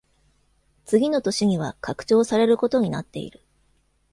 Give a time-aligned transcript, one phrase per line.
[0.83, 3.43] 次の年には拡張されることになっている。